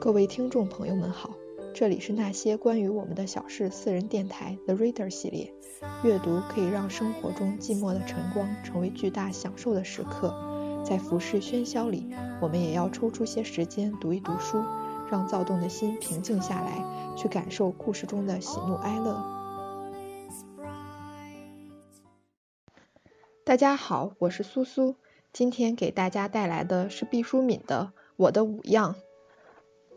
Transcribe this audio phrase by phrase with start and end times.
[0.00, 1.34] 各位听众朋友们好，
[1.74, 5.52] 这里是那些关于我们的小事私人电台 The Reader 系列。
[6.04, 10.32] 阅读可以让生活中寂寞的晨光成为巨大享受的时刻，
[10.84, 14.62] 在浮世喧嚣里，我们也要抽出些时间读一读书，
[15.10, 16.84] 让躁动的心平静下来，
[17.16, 19.20] 去感受故事中的喜怒哀乐。
[23.44, 24.94] 大家好，我是苏苏，
[25.32, 28.94] 今天给大家带来的是毕淑敏的《我的五样》。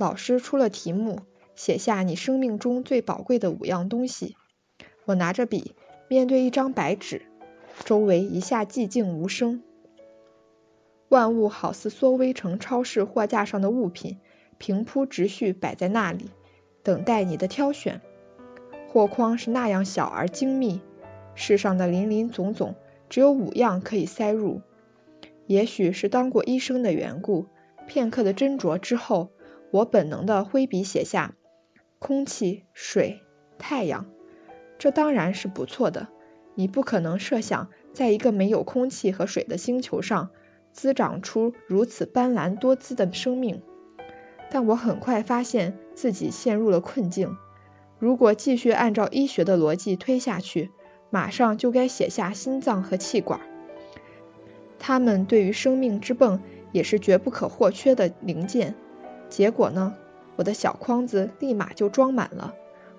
[0.00, 1.20] 老师出了题目，
[1.54, 4.34] 写下你生命中最宝贵的五样东西。
[5.04, 5.74] 我拿着笔，
[6.08, 7.20] 面对一张白纸，
[7.84, 9.62] 周围一下寂静无声。
[11.10, 14.16] 万物好似缩微成超市货架上的物品，
[14.56, 16.30] 平铺直叙摆在那里，
[16.82, 18.00] 等待你的挑选。
[18.88, 20.80] 货筐是那样小而精密，
[21.34, 22.74] 世上的林林总总，
[23.10, 24.62] 只有五样可以塞入。
[25.46, 27.48] 也许是当过医生的缘故，
[27.86, 29.28] 片刻的斟酌之后。
[29.70, 31.34] 我本能的挥笔写下
[31.98, 33.20] 空气、水、
[33.58, 34.06] 太阳，
[34.78, 36.08] 这当然是不错的。
[36.54, 40.30] 你不可能设想，在一个没有空气和水的星球上，
[40.72, 43.62] 滋长出如此斑斓多姿的生命。
[44.50, 47.36] 但我很快发现自己陷入了困境。
[47.98, 50.70] 如果继续按照医学的逻辑推下去，
[51.10, 53.40] 马上就该写下心脏和气管，
[54.78, 56.40] 它们对于生命之泵
[56.72, 58.74] 也是绝不可或缺的零件。
[59.30, 59.94] 结果呢？
[60.36, 62.54] 我的小筐子立马就装满了，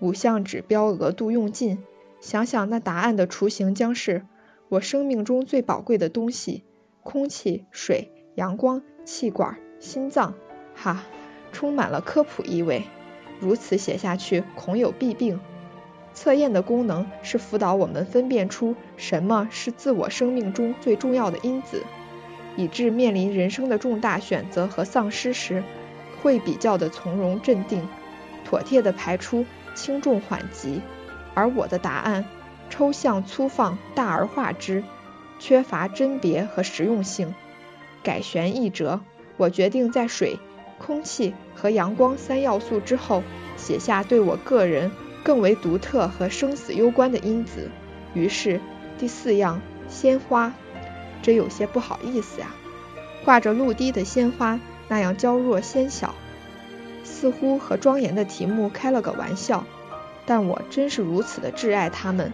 [0.00, 1.84] 五项指标额度用尽。
[2.20, 4.24] 想想那答案的雏形将是
[4.68, 6.62] 我生命中最宝贵的东西：
[7.02, 10.34] 空气、水、阳光、气管、心脏。
[10.74, 11.02] 哈，
[11.52, 12.84] 充满了科普意味。
[13.40, 15.40] 如此写下去，恐有弊病。
[16.14, 21.82] 测验的功能是辅导我们分辨出什么是自我生命中最重要的因子，
[22.56, 25.64] 以致面临人生的重大选择和丧失时。
[26.24, 27.86] 会比较的从容镇定，
[28.46, 29.44] 妥帖的排出
[29.74, 30.80] 轻重缓急，
[31.34, 32.24] 而我的答案
[32.70, 34.82] 抽象粗放，大而化之，
[35.38, 37.34] 缺乏甄别和实用性。
[38.02, 39.00] 改弦易辙，
[39.36, 40.38] 我决定在水、
[40.78, 43.22] 空气和阳光三要素之后，
[43.58, 44.90] 写下对我个人
[45.22, 47.70] 更为独特和生死攸关的因子。
[48.14, 48.62] 于是
[48.98, 50.54] 第四样，鲜花，
[51.20, 52.48] 这有些不好意思呀，
[53.26, 54.58] 挂着露滴的鲜花。
[54.88, 56.14] 那样娇弱纤小，
[57.04, 59.64] 似乎和庄严的题目开了个玩笑，
[60.26, 62.32] 但我真是如此的挚爱它们，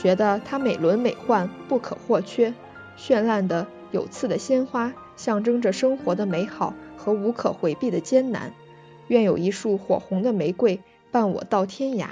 [0.00, 2.54] 觉得它美轮美奂，不可或缺。
[2.98, 8.52] 绚烂的有刺的鲜花，象征着生活的美好和无可回避的艰难。
[9.08, 12.06] 愿有一束火红的玫瑰伴我到天涯。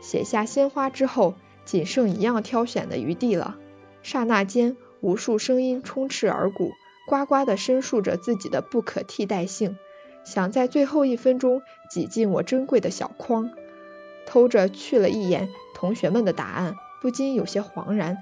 [0.00, 1.34] 写下鲜花之后，
[1.64, 3.56] 仅剩一样挑选的余地了。
[4.02, 6.72] 刹那间，无数声音充斥耳鼓。
[7.10, 9.76] 呱呱地申述着自己的不可替代性，
[10.22, 11.60] 想在最后一分钟
[11.90, 13.50] 挤进我珍贵的小筐，
[14.26, 18.18] 偷着去了一眼同学们的答案，不禁有些惶然。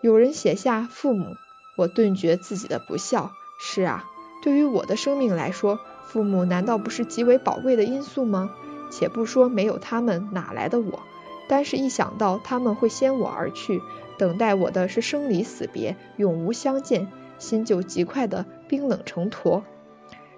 [0.00, 1.34] 有人写下父母，
[1.76, 3.32] 我顿觉自己的不孝。
[3.60, 4.04] 是啊，
[4.40, 8.52] 对于我的生命来说，父母难道不是极为宝贵的因素吗？
[8.92, 11.02] 且不说没有他们哪来的我，
[11.48, 13.82] 单是一想到他们会先我而去，
[14.16, 17.08] 等待我的是生离死别，永无相见。
[17.38, 19.64] 心就极快的冰冷成坨。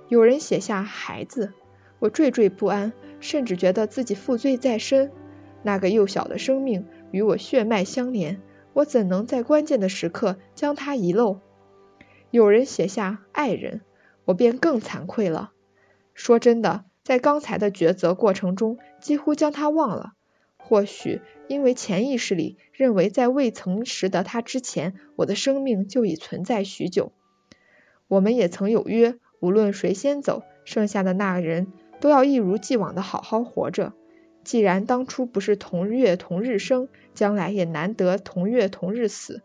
[0.09, 1.53] 有人写下孩子，
[1.99, 5.11] 我惴惴不安，甚至觉得自己负罪在身。
[5.63, 8.41] 那个幼小的生命与我血脉相连，
[8.75, 11.39] 我怎能在关键的时刻将它遗漏？
[12.31, 13.81] 有人写下爱人，
[14.25, 15.53] 我便更惭愧了。
[16.13, 20.14] 说真的，在刚才的抉择过程中，几乎将他忘了。
[20.67, 27.13] 或许因为潜意识里认为，在未曾识得他之前，我的生命就已存在许久。
[28.09, 31.67] 我们也曾有约，无论谁先走，剩下的那人
[32.01, 33.93] 都要一如既往的好好活着。
[34.43, 39.43] 既然当初不是同月同日生，将来也难得同月同日死，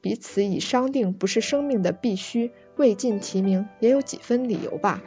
[0.00, 5.02] 彼此已商定不是生命的必须，未尽提名也有几分理由吧。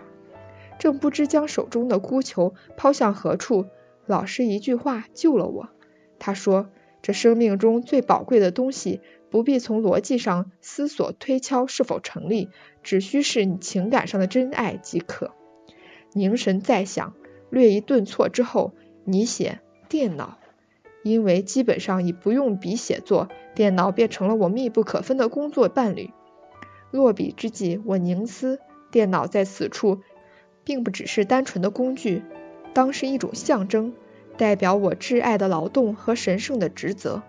[0.79, 3.65] 正不知将手中的孤球抛向何处。
[4.05, 5.69] 老师一句话救了我。
[6.19, 6.69] 他说
[7.01, 12.49] ：“这生命中最宝贵的东西，不必从逻辑上思索推敲是否成立，
[12.81, 15.31] 只需是你情感上的真爱即可。”
[16.13, 17.15] 凝神再想，
[17.49, 18.73] 略一顿挫之后，
[19.03, 20.37] 你写电脑，
[21.03, 26.11] 因为基本上已不用笔写作，电脑便成了我密不可分的工作伴侣。
[26.91, 28.59] 落笔之际，我凝思，
[28.91, 30.01] 电脑在此处，
[30.63, 32.21] 并不只是单纯的工具。
[32.73, 33.93] 当是一种象征，
[34.37, 37.21] 代表我挚爱的劳动和神圣的职责。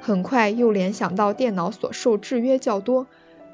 [0.00, 3.06] 很快又联想到电脑所受制约较多，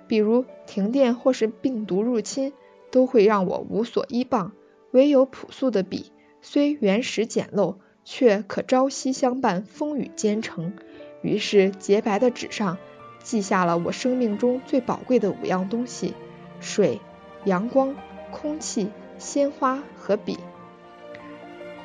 [0.07, 2.53] 比如停电或是病毒入侵，
[2.91, 4.53] 都会让我无所依傍。
[4.91, 10.75] 唯有朴素的笔，虽原始简陋，却可朝夕相伴，风雨兼程。
[11.23, 12.79] 于是洁白的纸上
[13.23, 16.15] 记下了我生命中最宝贵的五样东西：
[16.61, 17.01] 水、
[17.45, 17.95] 阳光、
[18.33, 20.37] 空气、鲜花和笔。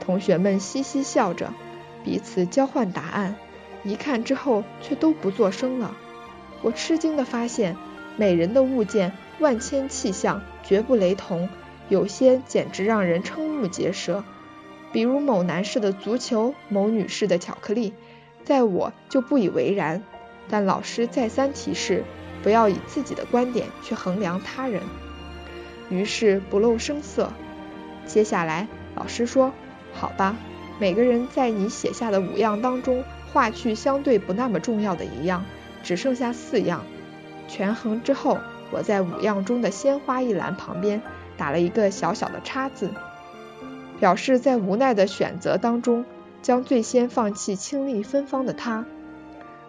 [0.07, 1.53] 同学们嘻嘻笑着，
[2.03, 3.35] 彼此交换答案，
[3.83, 5.97] 一看之后却都不作声了。
[6.61, 7.75] 我吃惊地发现，
[8.15, 11.49] 每人的物件万千气象，绝不雷同。
[11.89, 14.23] 有些简直让人瞠目结舌，
[14.93, 17.93] 比如某男士的足球，某女士的巧克力，
[18.45, 20.01] 在我就不以为然。
[20.49, 22.05] 但老师再三提示，
[22.43, 24.83] 不要以自己的观点去衡量他人，
[25.89, 27.33] 于是不露声色。
[28.05, 29.51] 接下来，老师说
[29.99, 30.35] ：“好吧，
[30.79, 33.03] 每个人在你写下的五样当中，
[33.33, 35.43] 划去相对不那么重要的一样，
[35.83, 36.83] 只剩下四样。
[37.47, 38.39] 权衡之后，
[38.71, 41.01] 我在五样中的鲜花一栏旁边。”
[41.37, 42.89] 打了一个小小的叉字，
[43.99, 46.03] 表示在无奈的选择当中，
[46.41, 48.85] 将最先放弃清丽芬芳的她。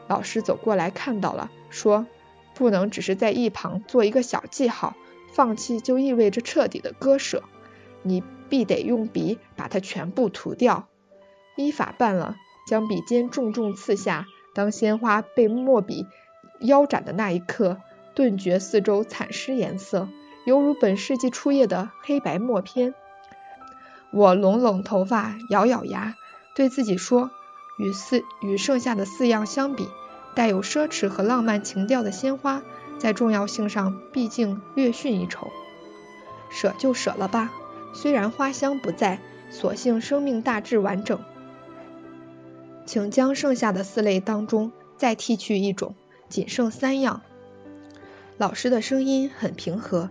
[0.07, 2.07] 老师走过来看到了，说
[2.57, 4.97] ：“不能只是在一旁做一个小记号，
[5.35, 7.43] 放弃就意味着彻底的割舍，
[8.03, 10.89] 你必得用笔把它全部涂掉。”
[11.57, 12.37] 依法办了，
[12.69, 14.27] 将笔尖重重刺下。
[14.55, 16.07] 当鲜花被墨笔
[16.61, 17.79] 腰斩的那一刻，
[18.15, 20.09] 顿觉四周惨失颜色。
[20.45, 22.95] 犹如本世纪初叶的黑白默片。
[24.11, 26.15] 我拢拢头发，咬咬牙，
[26.57, 27.31] 对自己说：
[27.79, 29.87] 与四与剩下的四样相比，
[30.35, 32.63] 带有奢侈和浪漫情调的鲜花，
[32.99, 35.49] 在重要性上毕竟略逊一筹。
[36.51, 37.53] 舍就舍了吧，
[38.01, 39.19] 虽然花香不在，
[39.51, 41.19] 所幸生命大致完整。
[42.87, 45.97] 请将剩下的四类当中再剔去一种，
[46.29, 47.23] 仅剩三样。
[48.37, 50.11] 老师的声音很平和。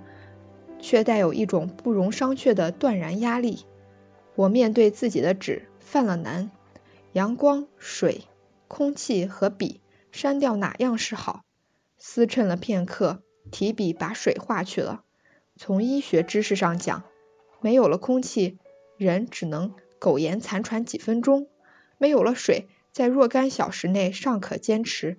[0.79, 3.65] 却带有一种不容商榷的断然压力。
[4.35, 6.51] 我面对自己的纸犯了难：
[7.13, 8.25] 阳光、水、
[8.67, 9.81] 空气和笔，
[10.11, 11.41] 删掉哪样是好？
[11.97, 15.01] 思忖了片刻，提笔把水划去了。
[15.55, 17.03] 从医学知识上讲，
[17.61, 18.57] 没有了空气，
[18.97, 21.47] 人只能苟延残喘几分钟；
[21.97, 25.17] 没有了水，在若干小时内尚可坚持。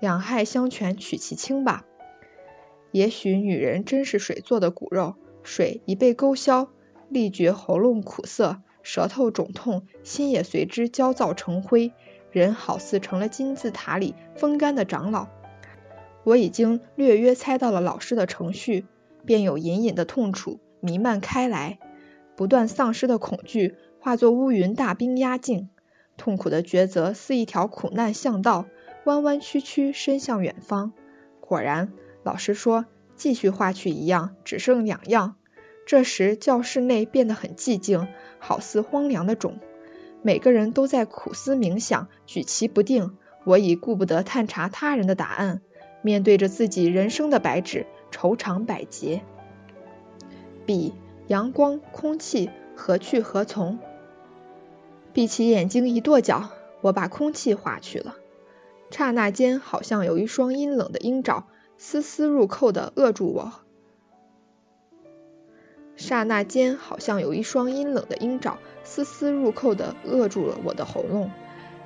[0.00, 1.84] 两害相权取其轻吧。
[2.90, 6.70] 也许女人真是水做的骨肉，水一被勾销，
[7.10, 11.92] 立觉喉咙苦涩，舌头肿痛，心也随之焦躁成灰，
[12.32, 15.28] 人好似成了金字塔里风干的长老。
[16.24, 18.86] 我已经略约猜到了老师的程序，
[19.26, 21.78] 便有隐隐的痛楚弥漫开来，
[22.36, 25.68] 不断丧失的恐惧化作乌云大兵压境，
[26.16, 28.66] 痛苦的抉择似一条苦难巷道，
[29.04, 30.92] 弯弯曲曲伸向远方。
[31.40, 31.92] 果然。
[32.22, 32.84] 老师说
[33.16, 35.36] ：“继续画去一样，只剩两样。”
[35.86, 39.58] 这时教室内变得很寂静，好似荒凉的冢。
[40.20, 43.16] 每个人都在苦思冥想，举棋不定。
[43.44, 45.62] 我已顾不得探查他人的答案，
[46.02, 49.22] 面对着自己人生的白纸，愁肠百结。
[50.70, 50.94] 笔、
[51.26, 53.80] 阳光、空气，何去何从？
[55.12, 56.50] 闭起眼睛一跺脚，
[56.80, 58.14] 我把空气划去了。
[58.88, 61.48] 刹那间，好像有一双阴冷的鹰爪。
[61.76, 63.52] 丝丝入扣的扼住我，
[65.96, 71.32] 刹那间，好像有一双阴冷的鹰爪，丝丝入扣的扼住了我的喉咙，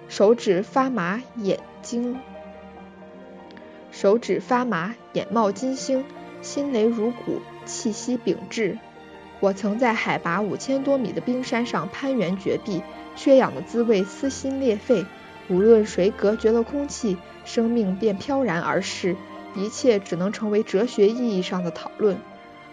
[0.09, 2.19] 手指发麻，眼睛，
[3.91, 6.05] 手指发麻，眼冒金星，
[6.43, 8.78] 心雷如鼓，气息屏滞。
[9.40, 12.83] 我曾在海拔五千多米的冰山上攀援绝壁，
[13.16, 15.04] 缺氧的滋味撕心裂肺。
[15.49, 19.16] 无论谁隔绝了空气，生命便飘然而逝。
[19.54, 22.16] 一切只能成为哲学意义上的讨论。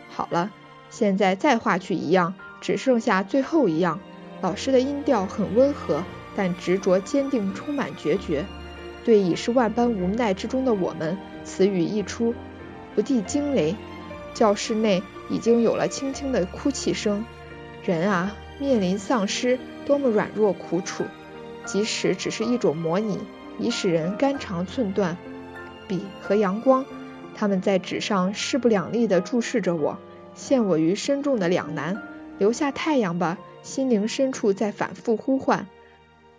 [0.09, 0.49] 好了，
[0.89, 3.99] 现在再画去一样，只剩下最后一样。
[4.41, 6.03] 老师的音调很温和，
[6.35, 8.45] 但执着坚定，充满决绝。
[9.03, 12.33] 对已是万般无奈之中的我们，此语一出，
[12.95, 13.75] 不地惊雷。
[14.33, 17.25] 教室内已经有了轻轻的哭泣声。
[17.83, 21.05] 人啊，面临丧失，多么软弱苦楚！
[21.65, 23.19] 即使只是一种模拟，
[23.59, 25.17] 已使人肝肠寸断。
[25.87, 26.85] 笔和阳光，
[27.35, 29.97] 他们在纸上势不两立地注视着我，
[30.35, 32.01] 陷我于深重的两难。
[32.37, 35.67] 留下太阳吧，心灵深处在反复呼唤。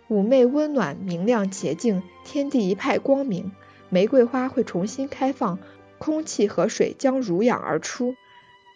[0.09, 3.51] 妩媚温暖，明亮洁净，天地一派光明。
[3.89, 5.59] 玫瑰花会重新开放，
[6.03, 8.15] 空气和水将濡养而出。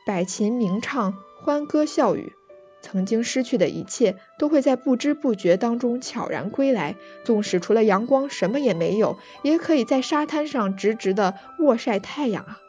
[0.05, 2.31] 百禽鸣唱，欢歌笑语。
[2.81, 6.96] 曾经失去的一切，都会在不知不觉当中悄然归来。
[7.25, 12.60] 纵使除了阳光什么也没有，也可以在沙滩上直直的卧晒太阳啊！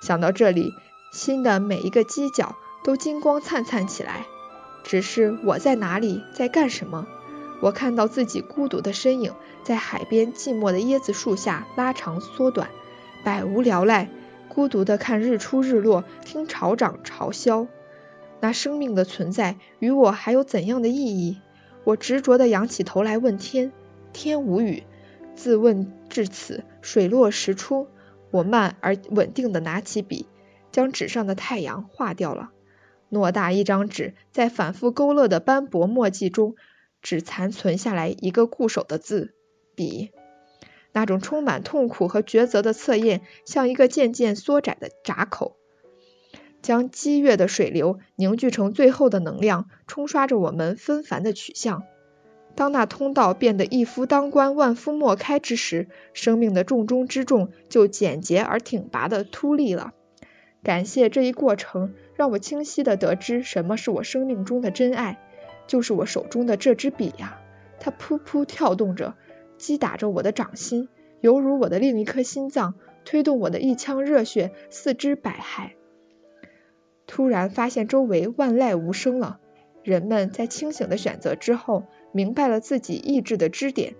[0.00, 0.72] 想到这里，
[1.12, 4.24] 心的每一个犄角都金光灿灿起来。
[4.82, 7.06] 只是我在哪里，在干什么？
[7.60, 12.70] 我看到自己孤独的身影，在海边寂寞的椰子树下拉长缩短，
[13.24, 14.10] 百无聊赖，
[14.48, 17.66] 孤独的看日出日落，听潮涨潮消。
[18.40, 21.40] 那生命的存在与我还有怎样的意义？
[21.84, 23.72] 我执着地仰起头来问天，
[24.12, 24.84] 天无语。
[25.34, 27.88] 自问至此，水落石出。
[28.30, 30.26] 我慢而稳定地拿起笔，
[30.70, 32.50] 将纸上的太阳画掉了。
[33.10, 36.56] 偌大一张纸，在反复勾勒的斑驳墨迹中，
[37.00, 39.34] 只残存下来一个固守的字——
[39.74, 40.10] 笔。
[40.94, 45.56] 那种充满痛苦和抉择的侧页，像一个渐渐缩窄的闸口。
[46.62, 51.82] 将激越的水流凝聚成最后的能量，冲刷着我们纷繁的取向。
[52.54, 59.92] 当那通道变得一夫当关，万夫莫开之时，生命的重中之重就简洁而挺拔的突立了。
[60.62, 65.18] 感谢这一过程，让我清晰的得知什么是我生命中的真爱，
[65.66, 67.40] 就是我手中的这支笔呀。
[67.80, 69.14] 它噗噗跳动着，
[69.58, 70.88] 击打着我的掌心，
[71.20, 75.70] 犹如我的另一颗心脏，推动我的一腔热血，四肢百骸。
[77.06, 79.38] 突然发现周围万籁无声了，
[79.82, 83.94] 人们在清醒的选择之后，明白了自己意志的支点，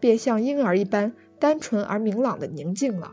[0.00, 3.12] 便像婴儿一般单纯而明朗的宁静了。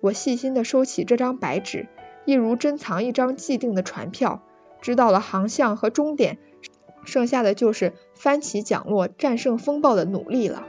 [0.00, 1.86] 我细心的收起这张白纸，
[2.24, 4.42] 一如珍藏一张既定的船票，
[4.80, 6.38] 知道了航向和终点，
[7.04, 10.66] 剩下的就是翻起桨落、战胜风暴的努力了。